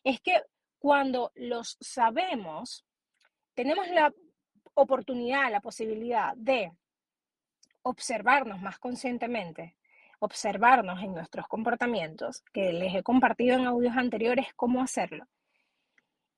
es 0.05 0.21
que 0.21 0.41
cuando 0.79 1.33
los 1.35 1.77
sabemos, 1.81 2.85
tenemos 3.55 3.89
la 3.89 4.13
oportunidad, 4.75 5.51
la 5.51 5.61
posibilidad 5.61 6.35
de 6.37 6.73
observarnos 7.83 8.61
más 8.61 8.79
conscientemente, 8.79 9.77
observarnos 10.21 11.03
en 11.03 11.15
nuestros 11.15 11.47
comportamientos, 11.49 12.43
que 12.53 12.73
les 12.73 12.95
he 12.95 13.03
compartido 13.03 13.57
en 13.57 13.67
audios 13.67 13.97
anteriores 13.97 14.49
cómo 14.55 14.83
hacerlo, 14.83 15.27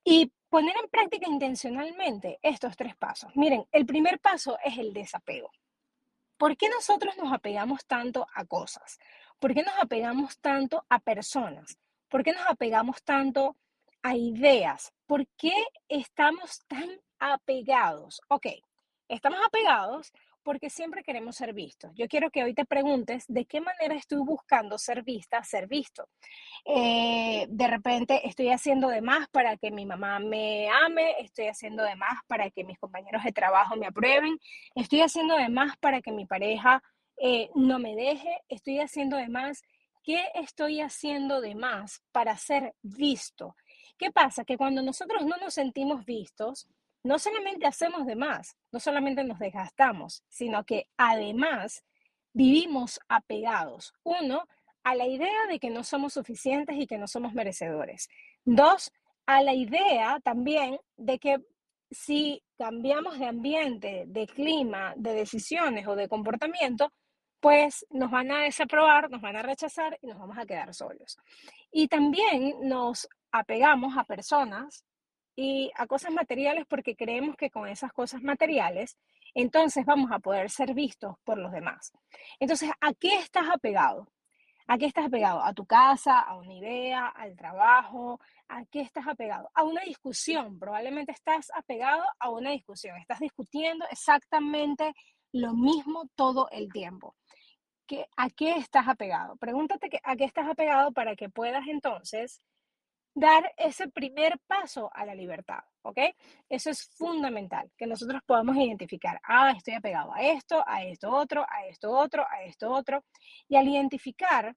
y 0.05 0.33
poner 0.49 0.75
en 0.83 0.91
práctica 0.91 1.29
intencionalmente 1.29 2.39
estos 2.43 2.77
tres 2.77 2.97
pasos. 2.97 3.35
Miren, 3.37 3.67
el 3.73 3.87
primer 3.87 4.19
paso 4.19 4.59
es 4.65 4.79
el 4.79 4.93
desapego. 4.93 5.51
¿Por 6.37 6.57
qué 6.57 6.69
nosotros 6.69 7.17
nos 7.19 7.33
apegamos 7.33 7.87
tanto 7.87 8.27
a 8.35 8.45
cosas? 8.47 8.99
¿Por 9.39 9.55
qué 9.55 9.63
nos 9.63 9.75
apegamos 9.79 10.39
tanto 10.39 10.85
a 10.89 10.99
personas? 10.99 11.79
¿Por 12.09 12.23
qué 12.23 12.33
nos 12.33 12.47
apegamos 12.49 13.03
tanto 13.03 13.51
a 13.51 13.55
ideas. 14.05 14.93
¿Por 15.07 15.27
qué 15.37 15.53
estamos 15.89 16.61
tan 16.67 16.89
apegados? 17.19 18.21
Ok, 18.29 18.47
estamos 19.09 19.41
apegados 19.47 20.13
porque 20.43 20.71
siempre 20.71 21.03
queremos 21.03 21.37
ser 21.37 21.53
vistos. 21.53 21.93
Yo 21.95 22.09
quiero 22.09 22.31
que 22.31 22.43
hoy 22.43 22.55
te 22.55 22.65
preguntes 22.65 23.25
de 23.29 23.45
qué 23.45 23.61
manera 23.61 23.95
estoy 23.95 24.21
buscando 24.21 24.79
ser 24.79 25.03
vista, 25.03 25.43
ser 25.45 25.67
visto. 25.67 26.09
Eh, 26.65 27.47
de 27.49 27.69
repente 27.69 28.27
estoy 28.27 28.51
haciendo 28.51 28.89
de 28.89 29.03
más 29.03 29.29
para 29.29 29.57
que 29.57 29.71
mi 29.71 29.85
mamá 29.85 30.19
me 30.19 30.69
ame, 30.69 31.17
estoy 31.21 31.49
haciendo 31.49 31.83
de 31.83 31.97
más 31.97 32.19
para 32.27 32.51
que 32.51 32.65
mis 32.65 32.79
compañeros 32.79 33.23
de 33.25 33.33
trabajo 33.33 33.77
me 33.77 33.87
aprueben, 33.87 34.39
estoy 34.75 35.03
haciendo 35.03 35.37
de 35.37 35.49
más 35.49 35.77
para 35.79 36.01
que 36.01 36.13
mi 36.13 36.27
pareja 36.27 36.83
eh, 37.23 37.51
no 37.55 37.79
me 37.79 37.95
deje, 37.95 38.41
estoy 38.49 38.81
haciendo 38.81 39.17
de 39.17 39.29
más. 39.29 39.63
¿Qué 40.03 40.25
estoy 40.35 40.81
haciendo 40.81 41.43
de 41.43 41.55
más 41.55 42.03
para 42.11 42.35
ser 42.39 42.75
visto? 42.81 43.55
¿Qué 44.01 44.11
pasa? 44.11 44.47
Que 44.47 44.57
cuando 44.57 44.81
nosotros 44.81 45.27
no 45.27 45.37
nos 45.37 45.53
sentimos 45.53 46.07
vistos, 46.07 46.67
no 47.05 47.19
solamente 47.19 47.67
hacemos 47.67 48.07
de 48.07 48.17
más, 48.17 48.57
no 48.73 48.81
solamente 48.81 49.23
nos 49.25 49.39
desgastamos, 49.39 50.25
sino 50.31 50.65
que 50.65 50.87
además 50.97 51.85
vivimos 52.33 52.99
apegados. 53.11 53.93
Uno, 54.03 54.47
a 54.85 54.95
la 54.95 55.07
idea 55.07 55.47
de 55.51 55.59
que 55.59 55.69
no 55.69 55.85
somos 55.85 56.15
suficientes 56.15 56.79
y 56.79 56.87
que 56.87 56.97
no 56.97 57.07
somos 57.07 57.35
merecedores. 57.35 58.09
Dos, 58.47 58.91
a 59.27 59.43
la 59.43 59.53
idea 59.53 60.19
también 60.25 60.79
de 60.97 61.19
que 61.19 61.37
si 61.91 62.43
cambiamos 62.57 63.19
de 63.19 63.27
ambiente, 63.27 64.05
de 64.07 64.27
clima, 64.27 64.95
de 64.97 65.13
decisiones 65.13 65.87
o 65.87 65.95
de 65.95 66.09
comportamiento, 66.09 66.91
pues 67.39 67.85
nos 67.91 68.11
van 68.11 68.31
a 68.33 68.45
desaprobar, 68.45 69.11
nos 69.11 69.21
van 69.21 69.37
a 69.37 69.43
rechazar 69.43 69.99
y 70.01 70.07
nos 70.07 70.19
vamos 70.19 70.39
a 70.39 70.47
quedar 70.47 70.73
solos. 70.73 71.19
Y 71.71 71.89
también 71.89 72.55
nos 72.63 73.07
apegamos 73.33 73.97
a 73.97 74.05
personas 74.05 74.85
y 75.37 75.71
a 75.77 75.87
cosas 75.87 76.13
materiales 76.13 76.67
porque 76.69 76.97
creemos 76.97 77.37
que 77.37 77.51
con 77.51 77.69
esas 77.69 77.93
cosas 77.93 78.23
materiales, 78.23 78.99
entonces 79.35 79.87
vamos 79.87 80.11
a 80.13 80.19
poder 80.19 80.51
ser 80.51 80.75
vistos 80.75 81.17
por 81.25 81.39
los 81.39 81.53
demás. 81.53 81.93
Entonces, 82.39 82.71
¿a 82.81 82.93
qué 82.95 83.17
estás 83.19 83.49
apegado? 83.49 84.09
¿A 84.67 84.79
qué 84.79 84.87
estás 84.87 85.07
apegado? 85.07 85.43
¿A 85.43 85.53
tu 85.53 85.67
casa? 85.67 86.21
¿A 86.21 86.37
una 86.37 86.55
idea? 86.55 87.09
¿Al 87.09 87.37
trabajo? 87.37 88.21
¿A 88.49 88.65
qué 88.67 88.83
estás 88.83 89.07
apegado? 89.09 89.51
A 89.55 89.65
una 89.65 89.81
discusión. 89.83 90.59
Probablemente 90.59 91.11
estás 91.11 91.51
apegado 91.55 92.05
a 92.19 92.31
una 92.31 92.51
discusión. 92.51 92.97
Estás 92.99 93.19
discutiendo 93.19 93.85
exactamente 93.91 94.95
lo 95.33 95.55
mismo 95.55 96.09
todo 96.15 96.49
el 96.51 96.73
tiempo. 96.73 97.17
¿A 98.17 98.31
qué 98.31 98.53
estás 98.53 98.87
apegado? 98.87 99.37
Pregúntate 99.37 99.91
a 100.05 100.15
qué 100.15 100.25
estás 100.25 100.47
apegado 100.47 100.93
para 100.93 101.17
que 101.17 101.29
puedas 101.29 101.67
entonces 101.67 102.41
dar 103.15 103.53
ese 103.57 103.89
primer 103.89 104.39
paso 104.47 104.91
a 104.95 105.05
la 105.05 105.15
libertad, 105.15 105.61
¿ok? 105.83 105.99
Eso 106.49 106.71
es 106.71 106.89
fundamental, 106.97 107.71
que 107.77 107.87
nosotros 107.87 108.23
podamos 108.25 108.57
identificar, 108.57 109.21
ah, 109.25 109.53
estoy 109.57 109.75
apegado 109.75 110.15
a 110.15 110.23
esto, 110.23 110.63
a 110.67 110.85
esto 110.85 111.11
otro, 111.11 111.45
a 111.49 111.67
esto 111.67 111.91
otro, 111.91 112.25
a 112.31 112.43
esto 112.43 112.71
otro, 112.71 113.05
y 113.49 113.57
al 113.57 113.69
identificar, 113.69 114.55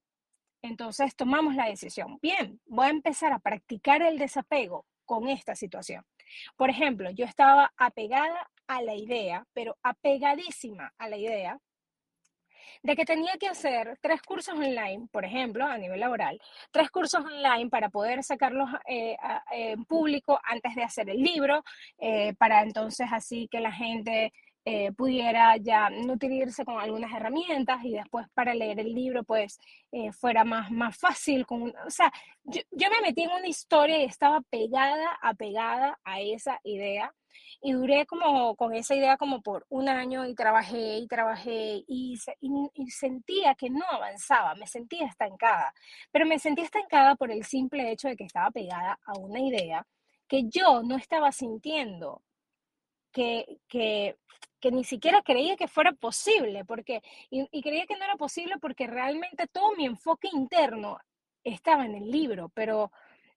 entonces 0.62 1.16
tomamos 1.16 1.56
la 1.56 1.66
decisión, 1.66 2.19
bien, 2.22 2.62
voy 2.66 2.88
a 2.88 2.92
empezar 2.92 3.34
a 3.34 3.40
practicar 3.40 4.02
el 4.02 4.18
desapego 4.18 4.86
con 5.06 5.28
esta 5.28 5.56
situación. 5.56 6.06
Por 6.56 6.69
ejemplo, 6.69 7.09
yo 7.12 7.25
estaba 7.25 7.74
apegada 7.78 8.50
a 8.68 8.81
la 8.81 8.96
idea, 8.96 9.46
pero 9.53 9.78
apegadísima 9.84 10.94
a 10.97 11.09
la 11.09 11.18
idea 11.18 11.59
de 12.81 12.96
que 12.96 13.06
tenía 13.06 13.38
que 13.38 13.47
hacer 13.47 13.97
tres 14.01 14.22
cursos 14.22 14.56
online, 14.56 15.07
por 15.12 15.25
ejemplo, 15.25 15.66
a 15.66 15.78
nivel 15.78 16.00
laboral, 16.00 16.40
tres 16.72 16.90
cursos 16.90 17.24
online 17.24 17.69
para 17.69 17.90
poder 17.90 18.24
sacarlos 18.24 18.69
eh, 18.88 19.16
en 19.51 19.85
público 19.85 20.40
antes 20.44 20.75
de 20.75 20.84
hacer 20.84 21.09
el 21.09 21.22
libro, 21.22 21.63
eh, 21.97 22.34
para 22.38 22.62
entonces 22.62 23.07
así 23.12 23.47
que 23.50 23.59
la 23.59 23.72
gente 23.72 24.34
eh, 24.66 24.91
pudiera 24.94 25.57
ya 25.57 25.90
nutrirse 25.90 26.66
con 26.66 26.79
algunas 26.79 27.12
herramientas 27.12 27.84
y 27.84 27.94
después 27.94 28.28
para 28.34 28.53
leer 28.53 28.79
el 28.79 28.94
libro 28.94 29.24
pues 29.24 29.59
fuera 30.19 30.44
más, 30.44 30.72
más 30.72 30.97
fácil. 30.97 31.46
Con, 31.46 31.74
o 31.85 31.90
sea, 31.90 32.12
yo, 32.44 32.62
yo, 32.72 32.90
me 32.90 33.01
metí 33.01 33.24
en 33.24 33.31
una 33.31 33.47
historia 33.47 34.00
y 34.00 34.06
estaba 34.06 34.41
pegada, 34.41 35.18
apegada 35.22 36.00
a 36.03 36.19
esa 36.22 36.59
idea 36.63 37.13
y 37.62 37.72
duré 37.74 38.06
como 38.06 38.56
con 38.56 38.74
esa 38.75 38.96
idea 38.96 39.18
como 39.18 39.41
por 39.41 39.66
un 39.69 39.90
año 39.90 40.28
y 40.28 40.35
trabajé 40.35 40.97
y 40.97 41.07
trabajé 41.07 41.84
y, 41.88 42.18
y, 42.41 42.90
sentía 42.91 43.56
que 43.56 43.69
no 43.69 43.85
avanzaba, 43.90 44.56
me 44.56 44.68
sentía 44.68 45.07
estancada, 45.07 45.74
pero 46.12 46.25
me 46.25 46.40
sentía 46.40 46.66
estancada 46.66 47.16
por 47.16 47.31
el 47.31 47.44
simple 47.45 47.91
hecho 47.91 48.09
de 48.09 48.16
que 48.18 48.25
estaba 48.25 48.51
pegada 48.51 49.00
a 49.06 49.13
una 49.18 49.40
idea 49.40 49.85
que 50.28 50.44
yo 50.50 50.84
no 50.84 50.97
estaba 50.97 51.31
sintiendo, 51.31 52.22
que, 53.13 53.59
que, 53.68 54.18
que 54.59 54.72
ni 54.72 54.84
siquiera 54.84 55.22
creía 55.22 55.56
que 55.56 55.68
fuera 55.68 55.94
posible, 55.94 56.66
porque, 56.66 57.01
y, 57.29 57.47
y 57.51 57.62
creía 57.62 57.85
que 57.85 57.96
no 57.96 58.03
era 58.03 58.16
posible 58.16 58.56
porque 58.59 58.88
realmente 58.88 59.47
todo 59.47 59.75
mi 59.75 59.85
enfoque 59.85 60.29
interno 60.34 60.97
estaba 61.44 61.85
en 61.85 61.96
el 61.96 62.09
libro, 62.12 62.50
pero 62.53 62.91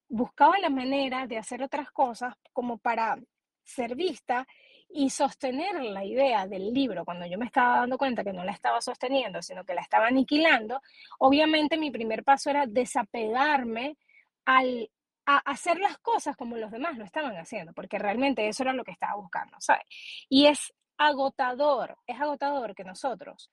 buscaba 0.08 0.58
la 0.58 0.70
manera 0.70 1.26
de 1.26 1.38
hacer 1.38 1.62
otras 1.62 1.90
cosas 1.90 2.34
como 2.52 2.78
para 2.78 3.18
ser 3.64 3.96
vista 3.96 4.46
y 4.88 5.10
sostener 5.10 5.82
la 5.82 6.04
idea 6.04 6.46
del 6.46 6.72
libro. 6.72 7.04
Cuando 7.04 7.26
yo 7.26 7.38
me 7.38 7.46
estaba 7.46 7.80
dando 7.80 7.98
cuenta 7.98 8.22
que 8.22 8.32
no 8.32 8.44
la 8.44 8.52
estaba 8.52 8.80
sosteniendo, 8.80 9.42
sino 9.42 9.64
que 9.64 9.74
la 9.74 9.82
estaba 9.82 10.06
aniquilando, 10.06 10.80
obviamente 11.18 11.76
mi 11.76 11.90
primer 11.90 12.22
paso 12.22 12.50
era 12.50 12.66
desapegarme 12.66 13.96
al, 14.44 14.88
a 15.26 15.38
hacer 15.38 15.78
las 15.78 15.98
cosas 15.98 16.36
como 16.36 16.56
los 16.56 16.70
demás 16.70 16.96
lo 16.96 17.04
estaban 17.04 17.36
haciendo, 17.36 17.72
porque 17.72 17.98
realmente 17.98 18.48
eso 18.48 18.62
era 18.62 18.72
lo 18.72 18.84
que 18.84 18.92
estaba 18.92 19.16
buscando, 19.16 19.56
¿sabes? 19.60 19.84
Y 20.28 20.46
es 20.46 20.72
agotador, 20.96 21.98
es 22.06 22.20
agotador 22.20 22.74
que 22.74 22.84
nosotros 22.84 23.50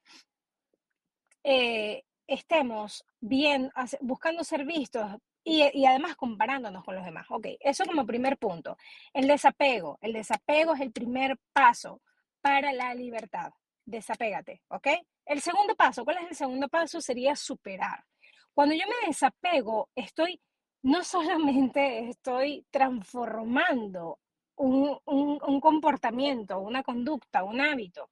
eh, 1.44 2.04
estemos 2.28 3.04
bien, 3.20 3.72
buscando 4.02 4.44
ser 4.44 4.66
vistos, 4.66 5.18
y, 5.44 5.86
además 5.86 6.16
comparándonos 6.16 6.84
con 6.84 6.96
los 6.96 7.04
demás. 7.04 7.26
Ok, 7.30 7.48
eso 7.60 7.86
como 7.86 8.06
primer 8.06 8.38
punto. 8.38 8.78
El 9.14 9.28
desapego. 9.28 9.98
El 10.02 10.14
desapego 10.14 10.74
es 10.74 10.82
el 10.82 10.92
primer 10.92 11.38
paso 11.52 12.02
para 12.42 12.72
la 12.72 12.94
libertad. 12.96 13.52
Desapégate, 13.86 14.62
¿ok? 14.70 14.88
El 15.26 15.42
segundo 15.42 15.76
paso, 15.76 16.06
¿cuál 16.06 16.18
es 16.20 16.30
el 16.30 16.36
segundo 16.36 16.70
paso? 16.70 17.02
Sería 17.02 17.36
superar. 17.36 18.06
Cuando 18.54 18.76
yo 18.76 18.84
me 18.88 19.08
desapego, 19.08 19.90
estoy, 19.96 20.40
no 20.84 21.04
solamente 21.04 22.10
estoy 22.10 22.66
transformando 22.72 24.20
un, 24.56 24.98
un 25.06 25.60
comportamiento, 25.60 26.60
una 26.60 26.84
conducta, 26.84 27.44
un 27.44 27.60
hábito, 27.60 28.10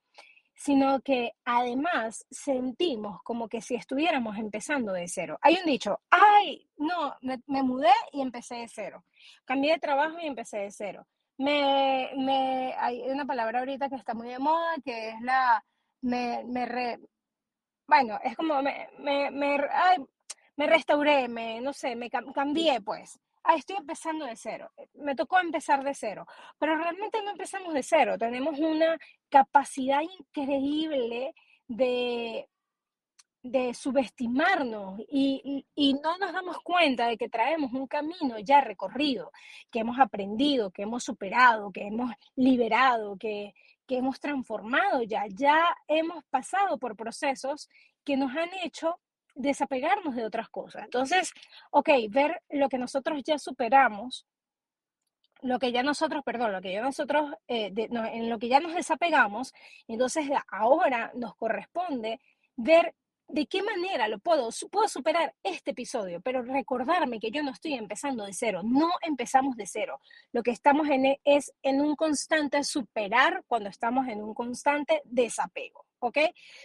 sino 0.62 1.02
que 1.02 1.34
además 1.44 2.24
sentimos 2.30 3.24
como 3.24 3.50
que 3.50 3.62
si 3.62 3.74
estuviéramos 3.74 4.38
empezando 4.38 4.94
de 4.94 5.08
cero. 5.08 5.40
Hay 5.42 5.56
un 5.56 5.66
dicho, 5.66 6.02
ay, 6.12 6.70
no, 6.78 7.16
me, 7.22 7.64
mudé 7.64 7.90
y 8.12 8.22
empecé 8.22 8.56
de 8.58 8.68
cero. 8.68 9.04
Cambié 9.44 9.74
de 9.74 9.80
trabajo 9.80 10.20
y 10.20 10.28
empecé 10.28 10.60
de 10.60 10.72
cero. 10.72 11.08
Me, 11.40 12.12
me, 12.16 12.76
hay 12.78 13.02
una 13.10 13.26
palabra 13.26 13.60
ahorita 13.60 13.90
que 13.90 13.96
está 13.96 14.14
muy 14.14 14.28
de 14.30 14.38
moda, 14.38 14.76
que 14.86 15.10
es 15.10 15.22
la, 15.22 15.66
me, 16.02 16.44
me 16.46 16.68
re, 16.68 17.00
bueno, 17.88 18.20
es 18.24 18.36
como, 18.36 18.62
me, 18.62 18.88
me, 19.00 19.32
me, 19.32 19.58
me 20.62 20.68
restauré, 20.68 21.28
me, 21.28 21.60
no 21.60 21.74
sé, 21.74 21.96
me 21.96 22.08
cambié 22.12 22.82
pues. 22.82 23.20
Ah, 23.44 23.56
estoy 23.56 23.78
empezando 23.78 24.26
de 24.26 24.36
cero, 24.36 24.70
eh, 24.78 24.88
me 24.94 25.16
tocó 25.16 25.40
empezar 25.40 25.84
de 25.84 25.96
cero, 25.96 26.28
pero 26.60 26.78
realmente 26.78 27.20
no 27.24 27.32
empezamos 27.32 27.74
de 27.74 27.82
cero, 27.82 28.16
tenemos 28.20 28.60
una 28.60 28.96
capacidad 29.28 30.02
increíble 30.02 31.34
de, 31.68 32.48
de 33.42 33.74
subestimarnos 33.74 35.00
y, 35.10 35.66
y, 35.74 35.94
no 35.96 36.20
nos 36.20 36.32
damos 36.32 36.60
cuenta 36.60 37.08
de 37.08 37.18
que 37.18 37.28
traemos 37.28 37.74
un 37.74 37.88
camino 37.88 38.38
ya 38.38 38.62
recorrido, 38.62 39.32
que 39.72 39.80
hemos 39.80 40.00
aprendido, 40.00 40.70
que 40.70 40.84
hemos 40.84 41.04
superado, 41.04 41.72
que 41.72 41.88
hemos 41.88 42.12
liberado, 42.36 43.18
que, 43.18 43.56
que 43.88 43.98
hemos 43.98 44.20
transformado 44.20 45.02
ya, 45.02 45.24
ya 45.28 45.76
hemos 45.88 46.24
pasado 46.26 46.78
por 46.78 46.96
procesos 46.96 47.68
que 48.04 48.16
nos 48.16 48.30
han 48.36 48.50
hecho 48.64 49.00
desapegarnos 49.36 50.16
de 50.16 50.26
otras 50.26 50.50
cosas. 50.50 50.84
Entonces, 50.84 51.32
ok, 51.72 51.90
ver 52.10 52.42
lo 52.50 52.70
que 52.70 52.78
nosotros 52.78 53.22
ya 53.24 53.38
superamos, 53.38 54.26
lo 55.42 55.60
que 55.60 55.72
ya 55.72 55.84
nosotros, 55.84 56.24
perdón, 56.24 56.52
lo 56.52 56.62
que 56.62 56.74
ya 56.74 56.82
nosotros, 56.82 57.32
eh, 57.48 57.72
en 57.76 58.30
lo 58.30 58.40
que 58.40 58.48
ya 58.48 58.60
nos 58.60 58.76
desapegamos, 58.76 59.54
entonces 59.88 60.30
ahora 60.48 61.12
nos 61.16 61.36
corresponde 61.36 62.20
ver 62.56 62.94
de 63.32 63.48
qué 63.48 63.64
manera 63.64 64.08
lo 64.08 64.20
puedo, 64.20 64.50
puedo 64.70 64.88
superar 64.88 65.34
este 65.44 65.72
episodio, 65.72 66.22
pero 66.22 66.42
recordarme 66.42 67.20
que 67.20 67.32
yo 67.32 67.44
no 67.44 67.52
estoy 67.52 67.74
empezando 67.74 68.26
de 68.26 68.34
cero, 68.34 68.62
no 68.64 68.90
empezamos 69.02 69.56
de 69.56 69.66
cero. 69.66 70.00
Lo 70.32 70.44
que 70.44 70.52
estamos 70.52 70.90
en 70.90 71.06
e, 71.06 71.22
es 71.24 71.54
en 71.62 71.82
un 71.82 71.96
constante 71.96 72.64
superar 72.64 73.44
cuando 73.48 73.70
estamos 73.70 74.08
en 74.08 74.22
un 74.22 74.34
constante 74.34 75.02
desapego. 75.06 75.86
¿ok? 76.00 76.18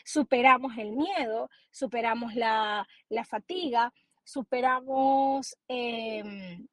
Superamos 0.05 0.77
el 0.79 0.93
miedo, 0.93 1.51
superamos 1.71 2.35
la, 2.35 2.87
fatiga, 3.25 3.93
superamos, 4.25 5.57
em, 5.69 6.67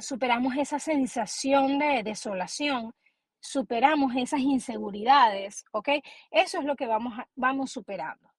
superamos 0.00 0.56
esa 0.56 0.78
sensación 0.78 1.78
de 1.78 2.02
desolación, 2.02 2.92
superamos 3.40 4.14
esas 4.16 4.40
inseguridades, 4.40 5.64
¿ok? 5.72 5.88
Eso 6.30 6.58
es 6.58 6.64
lo 6.64 6.76
que 6.76 6.86
vamos, 6.86 7.14
vamos 7.34 7.70
superando. 7.70 8.30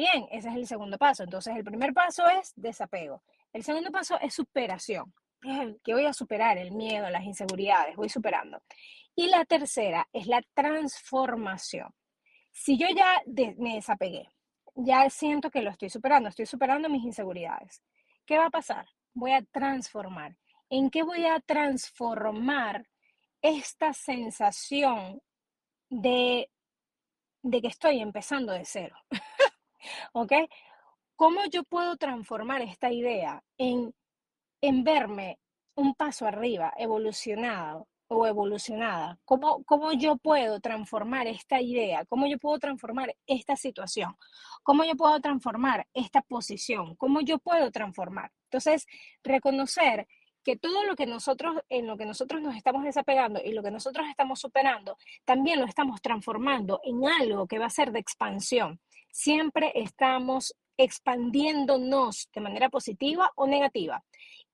Bien, 0.00 0.26
ese 0.30 0.48
es 0.48 0.54
el 0.54 0.66
segundo 0.66 0.96
paso. 0.96 1.24
Entonces, 1.24 1.54
el 1.54 1.62
primer 1.62 1.92
paso 1.92 2.26
es 2.26 2.54
desapego. 2.56 3.22
El 3.52 3.62
segundo 3.62 3.90
paso 3.90 4.18
es 4.18 4.32
superación. 4.32 5.12
que 5.84 5.92
voy 5.92 6.06
a 6.06 6.14
superar 6.14 6.56
el 6.56 6.72
miedo, 6.72 7.10
las 7.10 7.22
inseguridades, 7.22 7.96
voy 7.96 8.08
superando. 8.08 8.62
Y 9.14 9.26
la 9.28 9.44
tercera 9.44 10.08
es 10.10 10.26
la 10.26 10.40
transformación. 10.54 11.92
Si 12.50 12.78
yo 12.78 12.86
ya 12.96 13.20
me 13.58 13.74
desapegué, 13.74 14.26
ya 14.74 15.10
siento 15.10 15.50
que 15.50 15.60
lo 15.60 15.68
estoy 15.68 15.90
superando, 15.90 16.30
estoy 16.30 16.46
superando 16.46 16.88
mis 16.88 17.04
inseguridades, 17.04 17.82
¿qué 18.24 18.38
va 18.38 18.46
a 18.46 18.50
pasar? 18.50 18.86
Voy 19.12 19.32
a 19.32 19.42
transformar. 19.52 20.34
¿En 20.70 20.88
qué 20.88 21.02
voy 21.02 21.26
a 21.26 21.40
transformar 21.40 22.86
esta 23.42 23.92
sensación 23.92 25.20
de, 25.90 26.50
de 27.42 27.60
que 27.60 27.68
estoy 27.68 28.00
empezando 28.00 28.54
de 28.54 28.64
cero? 28.64 28.96
¿Ok? 30.12 30.32
¿Cómo 31.16 31.44
yo 31.50 31.64
puedo 31.64 31.96
transformar 31.96 32.62
esta 32.62 32.90
idea 32.90 33.42
en, 33.58 33.94
en 34.62 34.84
verme 34.84 35.38
un 35.74 35.94
paso 35.94 36.26
arriba, 36.26 36.72
evolucionado, 36.76 37.88
o 38.12 38.26
evolucionada? 38.26 39.18
¿Cómo, 39.24 39.62
¿Cómo 39.64 39.92
yo 39.92 40.16
puedo 40.16 40.60
transformar 40.60 41.28
esta 41.28 41.60
idea? 41.60 42.04
¿Cómo 42.06 42.26
yo 42.26 42.38
puedo 42.38 42.58
transformar 42.58 43.14
esta 43.26 43.54
situación? 43.56 44.16
¿Cómo 44.64 44.84
yo 44.84 44.96
puedo 44.96 45.20
transformar 45.20 45.86
esta 45.94 46.20
posición? 46.22 46.96
¿Cómo 46.96 47.20
yo 47.20 47.38
puedo 47.38 47.70
transformar? 47.70 48.32
Entonces, 48.44 48.86
reconocer 49.22 50.08
que 50.42 50.56
todo 50.56 50.84
lo 50.84 50.96
que 50.96 51.06
nosotros, 51.06 51.56
en 51.68 51.86
lo 51.86 51.96
que 51.96 52.06
nosotros 52.06 52.40
nos 52.40 52.56
estamos 52.56 52.82
desapegando 52.82 53.40
y 53.44 53.52
lo 53.52 53.62
que 53.62 53.70
nosotros 53.70 54.06
estamos 54.08 54.40
superando, 54.40 54.96
también 55.24 55.60
lo 55.60 55.66
estamos 55.66 56.02
transformando 56.02 56.80
en 56.82 57.06
algo 57.06 57.46
que 57.46 57.58
va 57.58 57.66
a 57.66 57.70
ser 57.70 57.92
de 57.92 58.00
expansión. 58.00 58.80
Siempre 59.10 59.72
estamos 59.74 60.54
expandiéndonos 60.76 62.30
de 62.34 62.40
manera 62.40 62.68
positiva 62.68 63.30
o 63.36 63.46
negativa. 63.46 64.02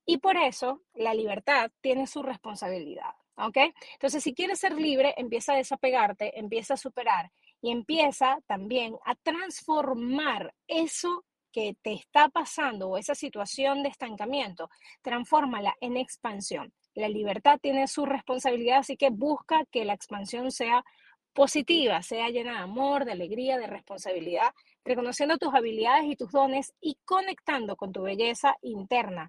Y 0.05 0.19
por 0.19 0.37
eso 0.37 0.83
la 0.95 1.15
libertad 1.15 1.71
tiene 1.81 2.07
su 2.07 2.23
responsabilidad. 2.23 3.15
¿ok? 3.37 3.57
Entonces, 3.95 4.23
si 4.23 4.35
quieres 4.35 4.59
ser 4.59 4.75
libre, 4.75 5.15
empieza 5.17 5.53
a 5.53 5.57
desapegarte, 5.57 6.39
empieza 6.39 6.75
a 6.75 6.79
superar 6.79 7.31
y 7.61 7.71
empieza 7.71 8.39
también 8.47 8.97
a 9.05 9.15
transformar 9.17 10.55
eso 10.67 11.25
que 11.53 11.77
te 11.81 11.95
está 11.95 12.29
pasando 12.29 12.89
o 12.89 12.99
esa 12.99 13.15
situación 13.15 13.83
de 13.83 13.89
estancamiento, 13.89 14.69
transfórmala 15.03 15.75
en 15.81 15.97
expansión. 15.97 16.73
La 16.95 17.09
libertad 17.09 17.59
tiene 17.61 17.89
su 17.89 18.05
responsabilidad, 18.05 18.79
así 18.79 18.97
que 18.97 19.11
busca 19.11 19.65
que 19.71 19.85
la 19.85 19.95
expansión 19.95 20.51
sea 20.51 20.85
positiva, 21.37 22.03
sea 22.03 22.31
llena 22.31 22.53
de 22.53 22.59
amor, 22.61 23.05
de 23.05 23.13
alegría, 23.13 23.59
de 23.59 23.67
responsabilidad, 23.67 24.55
reconociendo 24.85 25.37
tus 25.37 25.55
habilidades 25.55 26.07
y 26.07 26.17
tus 26.17 26.33
dones 26.33 26.73
y 26.81 26.97
conectando 27.05 27.77
con 27.77 27.93
tu 27.93 28.03
belleza 28.03 28.57
interna, 28.63 29.29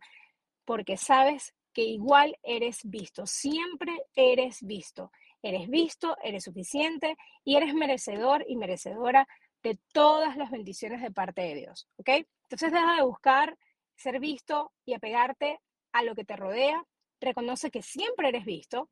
porque 0.63 0.95
sabes 0.95 1.53
que 1.73 1.83
igual 1.83 2.37
eres 2.43 2.79
visto, 2.85 3.27
siempre 3.27 3.91
eres 4.15 4.63
visto. 4.63 5.11
Eres 5.43 5.69
visto, 5.69 6.17
eres 6.23 6.45
suficiente 6.45 7.15
y 7.43 7.57
eres 7.57 7.73
merecedor 7.75 8.43
y 8.47 8.55
merecedora 8.55 9.27
de 9.61 9.77
todas 9.93 10.35
las 10.35 10.49
bendiciones 10.49 11.01
de 11.01 11.11
parte 11.11 11.41
de 11.41 11.55
Dios, 11.55 11.87
¿ok? 11.97 12.09
Entonces 12.43 12.71
deja 12.71 12.95
de 12.95 13.03
buscar 13.03 13.57
ser 13.95 14.19
visto 14.19 14.71
y 14.85 14.93
apegarte 14.93 15.59
a 15.91 16.03
lo 16.03 16.15
que 16.15 16.25
te 16.25 16.35
rodea, 16.35 16.83
reconoce 17.19 17.69
que 17.69 17.83
siempre 17.83 18.29
eres 18.29 18.45
visto 18.45 18.89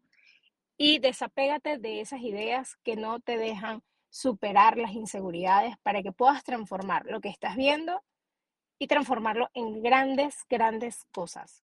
y 0.78 1.00
desapégate 1.00 1.78
de 1.78 2.02
esas 2.02 2.22
ideas 2.22 2.76
que 2.84 2.96
no 2.96 3.20
te 3.20 3.38
dejan 3.38 3.82
superar 4.10 4.78
las 4.78 4.92
inseguridades 4.92 5.76
para 5.84 6.02
que 6.02 6.12
puedas 6.12 6.44
transformar 6.44 7.06
lo 7.06 7.22
que 7.22 7.30
estás 7.30 7.56
viendo 7.56 8.02
y 8.80 8.88
transformarlo 8.88 9.50
en 9.54 9.82
grandes, 9.82 10.46
grandes 10.50 11.06
cosas. 11.12 11.64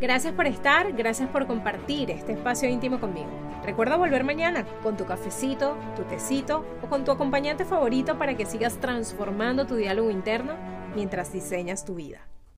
Gracias 0.00 0.34
por 0.34 0.46
estar, 0.46 0.92
gracias 0.92 1.30
por 1.30 1.46
compartir 1.46 2.10
este 2.10 2.32
espacio 2.32 2.68
íntimo 2.68 3.00
conmigo. 3.00 3.30
Recuerda 3.62 3.96
volver 3.96 4.24
mañana 4.24 4.66
con 4.82 4.96
tu 4.96 5.06
cafecito, 5.06 5.78
tu 5.96 6.02
tecito 6.02 6.66
o 6.82 6.88
con 6.88 7.04
tu 7.04 7.12
acompañante 7.12 7.64
favorito 7.64 8.18
para 8.18 8.36
que 8.36 8.44
sigas 8.44 8.78
transformando 8.80 9.66
tu 9.66 9.76
diálogo 9.76 10.10
interno 10.10 10.56
mientras 10.94 11.32
diseñas 11.32 11.84
tu 11.84 11.94
vida. 11.94 12.28